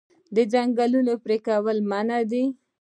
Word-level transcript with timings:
د 0.35 0.37
ځنګلونو 0.53 1.13
پرې 1.23 1.37
کول 1.47 1.77
منع 1.89 2.19
دي. 2.31 2.43